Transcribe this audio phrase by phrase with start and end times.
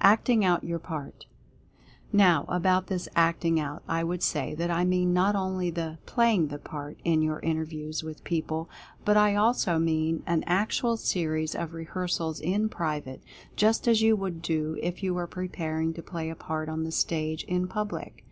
[0.00, 1.26] ACTING OUT YOUR PART.
[2.12, 6.48] Now about this Acting Out, I would say that I mean not only the "playing
[6.48, 8.68] the part" in your inter views with people,
[9.04, 13.22] but I also mean an actual series of rehearsals in private,
[13.54, 16.90] just as you would do if you were preparing to play a part on the
[16.90, 18.24] stage, in public.